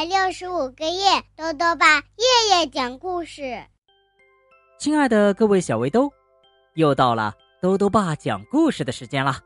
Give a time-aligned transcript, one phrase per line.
[0.00, 3.62] 百六十五个夜，豆豆爸夜夜讲故事。
[4.78, 6.10] 亲爱的各位小围兜，
[6.72, 9.36] 又到了豆豆爸讲故事的时间了。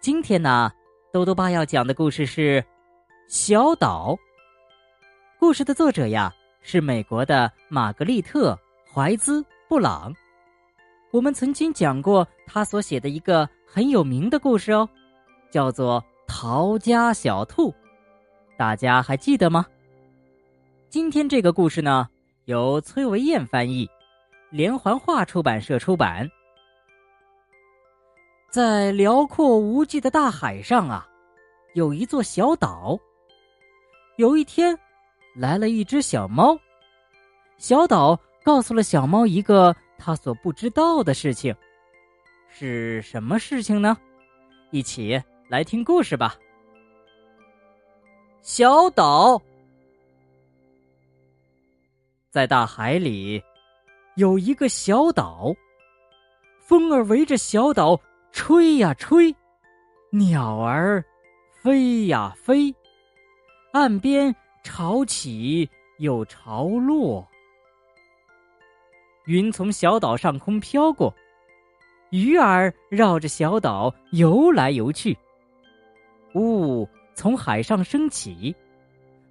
[0.00, 0.68] 今天呢，
[1.12, 2.60] 豆豆爸要讲的故事是
[3.28, 4.16] 《小岛》。
[5.38, 8.54] 故事的作者呀是美国的玛格丽特·
[8.92, 10.12] 怀兹·布朗。
[11.12, 14.88] 我们曾经讲过他所写的一个很有名的故事哦，
[15.52, 17.70] 叫做《逃家小兔》。
[18.56, 19.66] 大家还记得吗？
[20.88, 22.08] 今天这个故事呢，
[22.44, 23.88] 由崔维燕翻译，
[24.50, 26.28] 连环画出版社出版。
[28.50, 31.08] 在辽阔无际的大海上啊，
[31.74, 32.98] 有一座小岛。
[34.16, 34.78] 有一天，
[35.34, 36.56] 来了一只小猫。
[37.56, 41.54] 小岛告诉了小猫一个它所不知道的事情，
[42.48, 43.96] 是什么事情呢？
[44.70, 46.36] 一起来听故事吧。
[48.42, 49.40] 小岛
[52.28, 53.40] 在大海里，
[54.16, 55.54] 有一个小岛。
[56.58, 58.00] 风儿围着小岛
[58.32, 59.32] 吹呀吹，
[60.10, 61.04] 鸟儿
[61.52, 62.74] 飞呀飞，
[63.72, 64.34] 岸边
[64.64, 67.24] 潮起又潮落。
[69.26, 71.14] 云从小岛上空飘过，
[72.10, 75.16] 鱼儿绕着小岛游来游去。
[76.34, 76.88] 雾。
[77.14, 78.54] 从海上升起，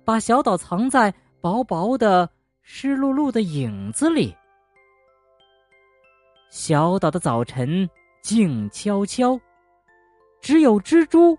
[0.05, 2.29] 把小岛藏在薄薄的、
[2.61, 4.35] 湿漉漉的影子里。
[6.49, 7.89] 小岛的早晨
[8.21, 9.39] 静悄悄，
[10.41, 11.37] 只有蜘蛛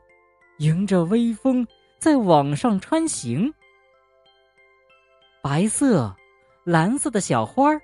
[0.58, 1.66] 迎着微风
[1.98, 3.52] 在网上穿行。
[5.42, 6.14] 白色、
[6.64, 7.80] 蓝色的小花儿，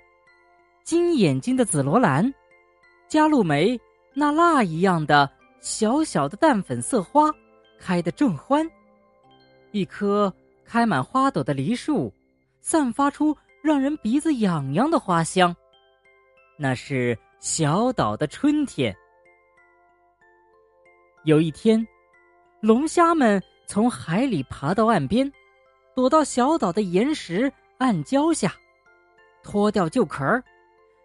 [0.83, 2.33] 金眼睛的紫罗兰，
[3.07, 3.79] 加露梅
[4.13, 7.29] 那蜡一样的小小的淡粉色花。
[7.79, 8.69] 开得正欢，
[9.71, 10.31] 一棵
[10.65, 12.13] 开满花朵的梨树，
[12.61, 15.55] 散发出让人鼻子痒痒的花香。
[16.57, 18.95] 那是小岛的春天。
[21.23, 21.85] 有一天，
[22.61, 25.31] 龙虾们从海里爬到岸边，
[25.95, 28.53] 躲到小岛的岩石暗礁下，
[29.41, 30.43] 脱掉旧壳儿，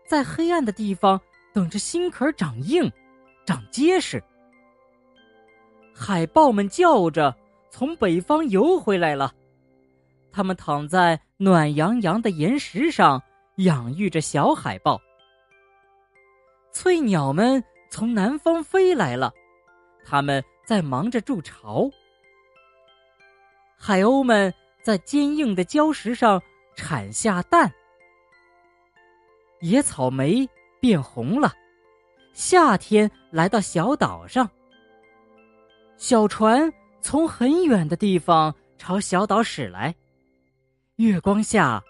[0.08, 1.20] 在黑暗的地方
[1.52, 2.90] 等着新壳长硬、
[3.46, 4.22] 长结实。
[5.96, 7.34] 海豹们叫着
[7.70, 9.32] 从北方游回来了，
[10.32, 13.22] 它们躺在暖洋洋的岩石上，
[13.58, 15.00] 养育着小海豹。
[16.72, 19.32] 翠鸟们从南方飞来了，
[20.04, 21.88] 它们在忙着筑巢。
[23.78, 26.42] 海鸥们在坚硬的礁石上
[26.74, 27.72] 产下蛋。
[29.60, 30.48] 野草莓
[30.80, 31.52] 变红了，
[32.32, 34.50] 夏天来到小岛上。
[36.06, 36.70] 小船
[37.00, 39.94] 从很远的地方朝小岛驶来，
[40.96, 41.82] 月光下，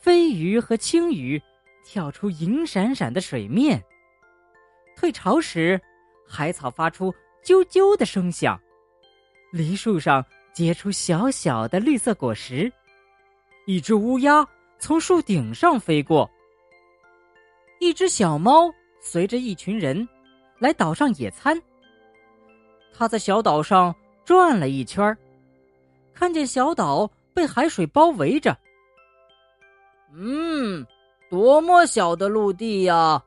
[0.00, 1.38] 飞鱼和青鱼
[1.84, 3.84] 跳出银闪闪的水面。
[4.96, 5.78] 退潮时，
[6.26, 8.58] 海草发出啾啾的声响，
[9.52, 12.72] 梨树上结出小小的绿色果实。
[13.66, 14.42] 一只乌鸦
[14.78, 16.26] 从树顶上飞过，
[17.78, 18.72] 一只小猫
[19.02, 20.08] 随着一群人
[20.58, 21.62] 来岛上野餐。
[22.92, 25.16] 他在小岛上转了一圈
[26.12, 28.56] 看见小岛被海水包围着。
[30.12, 30.86] 嗯，
[31.30, 33.22] 多么小的陆地呀！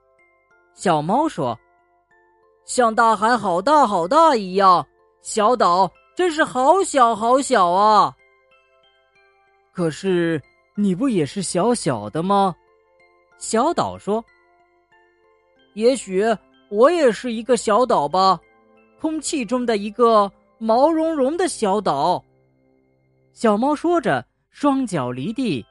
[0.75, 1.57] 小猫说
[2.65, 4.85] ：“像大海好大好大一样，
[5.21, 8.13] 小岛真是好小好小啊。”
[9.71, 10.41] 可是
[10.75, 12.55] 你不也是小小的吗？
[13.39, 14.23] 小岛说
[15.73, 16.23] ：“也许
[16.69, 18.39] 我也是一个小岛吧。”
[19.03, 22.23] 空气中的一个毛茸茸的小岛，
[23.33, 25.65] 小猫说着，双脚离地，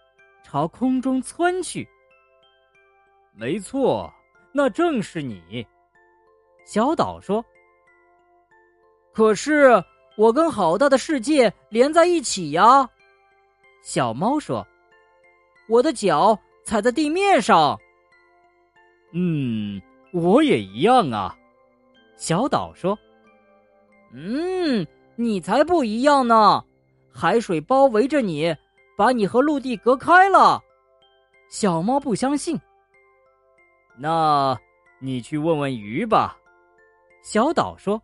[0.44, 1.88] 朝空中窜去。
[3.32, 4.12] 没错，
[4.52, 5.66] 那正是你。
[6.66, 7.42] 小岛说
[9.14, 9.82] ：“可是
[10.18, 12.86] 我跟好大的世界连在一起呀。”
[13.82, 14.62] 小猫说
[15.70, 17.80] ：“我的脚踩在地面上。”
[19.12, 19.80] 嗯，
[20.12, 21.34] 我也一样啊。
[22.18, 22.94] 小岛说。
[24.12, 24.86] 嗯，
[25.16, 26.62] 你才不一样呢！
[27.10, 28.54] 海水包围着你，
[28.96, 30.62] 把你和陆地隔开了。
[31.50, 32.58] 小猫不相信。
[33.98, 34.58] 那，
[34.98, 36.38] 你去问问鱼吧。
[37.22, 38.00] 小岛说。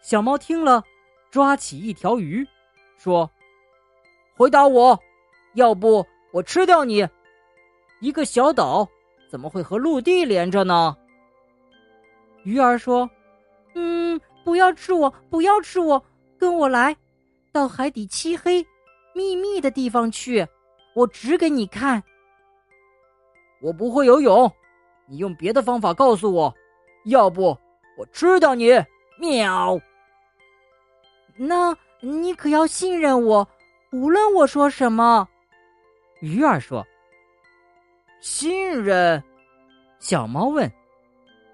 [0.00, 0.82] 小猫听了，
[1.30, 2.46] 抓起一条鱼，
[2.96, 3.28] 说
[4.36, 4.98] ：“回答我，
[5.54, 7.08] 要不我吃掉你。
[8.00, 8.88] 一个小岛
[9.28, 10.96] 怎么会和陆地连着呢？”
[12.44, 13.08] 鱼儿说。
[14.44, 16.02] 嗯，不要吃我，不要吃我，
[16.38, 16.94] 跟我来，
[17.50, 18.64] 到海底漆黑，
[19.14, 20.46] 秘密的地方去，
[20.94, 22.02] 我指给你看。
[23.62, 24.50] 我不会游泳，
[25.08, 26.54] 你用别的方法告诉我，
[27.06, 27.56] 要不
[27.96, 28.70] 我吃掉你！
[29.18, 29.80] 喵。
[31.36, 33.48] 那你可要信任我，
[33.92, 35.26] 无论我说什么。
[36.20, 36.86] 鱼儿说
[38.20, 39.22] ：“信任。”
[39.98, 40.70] 小猫问：“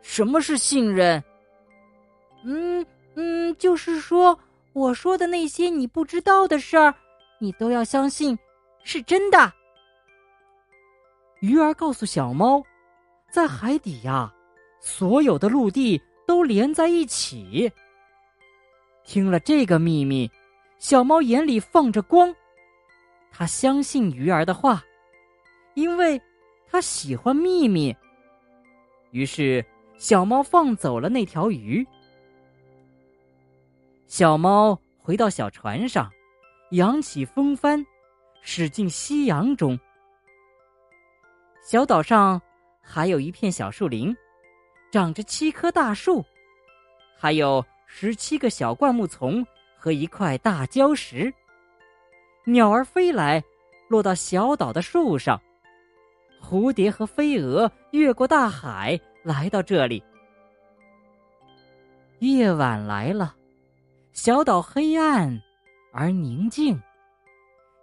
[0.02, 1.22] 什么是信任？”
[2.44, 2.84] 嗯
[3.14, 4.38] 嗯，就是说，
[4.72, 6.94] 我说的那些你不知道的事儿，
[7.38, 8.38] 你都要相信
[8.82, 9.52] 是真的。
[11.40, 12.62] 鱼儿告诉小猫，
[13.31, 14.32] 在海底呀，
[14.81, 17.70] 所有的陆地都连在一起。
[19.04, 20.31] 听了这个秘密，
[20.78, 22.34] 小猫眼里放着光，
[23.31, 24.82] 它相信鱼儿的话，
[25.75, 26.20] 因为
[26.70, 27.94] 它喜欢秘密。
[29.10, 29.64] 于是，
[29.98, 31.86] 小猫放走了那条鱼。
[34.10, 36.10] 小猫回到小船上，
[36.72, 37.86] 扬起风帆，
[38.42, 39.78] 驶进夕阳中。
[41.62, 42.42] 小岛上
[42.82, 44.12] 还有一片小树林，
[44.90, 46.24] 长着七棵大树，
[47.16, 49.46] 还有十七个小灌木丛
[49.78, 51.32] 和一块大礁石。
[52.44, 53.40] 鸟儿飞来，
[53.88, 55.40] 落到小岛的树上；
[56.42, 60.02] 蝴蝶和飞蛾越过大海来到这里。
[62.18, 63.36] 夜晚来了，
[64.22, 65.40] 小岛黑暗
[65.94, 66.78] 而宁静。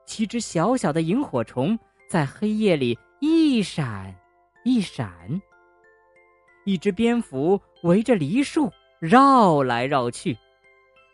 [0.06, 1.76] 七只小小的萤火虫
[2.08, 2.96] 在黑夜里。
[3.20, 4.14] 一闪，
[4.64, 5.42] 一闪。
[6.64, 10.38] 一只蝙蝠围着梨树绕来绕去，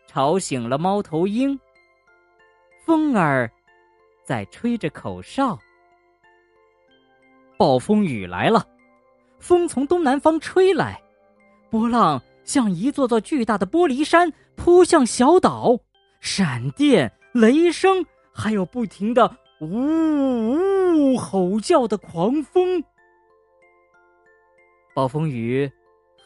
[0.06, 1.58] 吵醒了猫头鹰。
[2.84, 3.50] 风儿
[4.26, 5.58] 在吹着口哨。
[7.56, 8.68] 暴风雨来了，
[9.38, 11.02] 风从东南方吹来，
[11.70, 15.78] 波浪像一座座巨大的玻璃山扑向小岛，
[16.20, 19.36] 闪电、雷声，还有不停的。
[19.60, 21.16] 呜呜！
[21.16, 22.82] 吼叫的狂风，
[24.94, 25.70] 暴风雨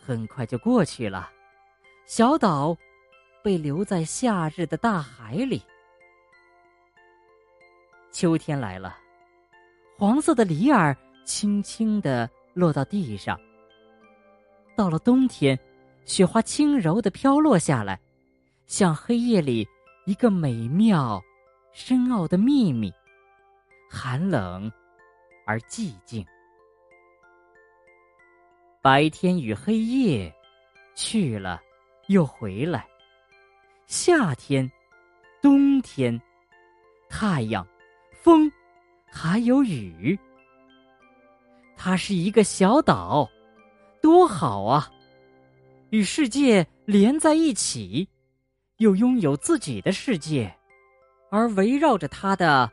[0.00, 1.30] 很快就过去了。
[2.06, 2.76] 小岛
[3.44, 5.62] 被留在夏日的大海里。
[8.10, 8.96] 秋天来了，
[9.96, 13.38] 黄色的梨儿轻轻的落到地上。
[14.74, 15.58] 到了冬天，
[16.08, 18.00] 雪花轻柔的飘落下来，
[18.66, 19.68] 像黑夜里
[20.06, 21.22] 一个美妙、
[21.74, 22.90] 深奥的秘密。
[23.90, 24.72] 寒冷
[25.46, 26.26] 而寂静，
[28.80, 30.34] 白天与黑夜
[30.94, 31.60] 去了
[32.06, 32.86] 又回来，
[33.86, 34.70] 夏天、
[35.42, 36.18] 冬天，
[37.10, 37.66] 太阳、
[38.12, 38.50] 风，
[39.12, 40.18] 还有雨。
[41.76, 43.28] 它是一个小岛，
[44.00, 44.90] 多好啊！
[45.90, 48.08] 与世界连在一起，
[48.78, 50.54] 又拥有自己的世界，
[51.30, 52.70] 而围绕着它的。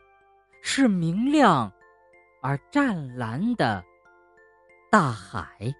[0.68, 1.72] 是明亮
[2.42, 3.86] 而湛蓝的
[4.90, 5.72] 大海。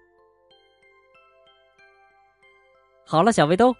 [3.04, 3.74] 好了，小围兜，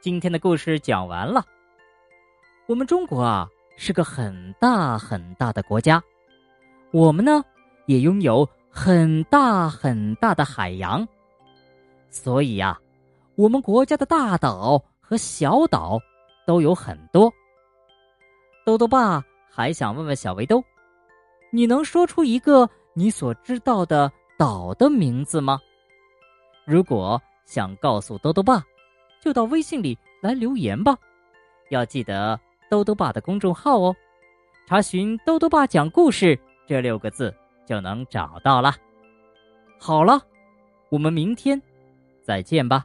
[0.00, 1.44] 今天的故事讲完了。
[2.68, 6.00] 我们中国啊是个很大很大的国家，
[6.92, 7.44] 我们呢
[7.86, 11.04] 也拥有很大很大的海洋，
[12.10, 12.78] 所以呀，
[13.36, 15.98] 我们国家的大岛和小岛
[16.46, 17.32] 都有很多。
[18.64, 19.24] 豆豆爸。
[19.50, 20.62] 还想问问小围兜，
[21.50, 25.58] 你能说出一个你所知道的岛的名字吗？
[26.64, 28.62] 如果想告诉豆豆爸，
[29.20, 30.96] 就到微信里来留言吧。
[31.70, 32.38] 要记得
[32.70, 33.96] 豆豆爸的公众号哦，
[34.68, 37.34] 查询“豆豆爸讲故事”这六个字
[37.66, 38.76] 就能找到了。
[39.76, 40.22] 好了，
[40.88, 41.60] 我们明天
[42.28, 42.84] 再见吧。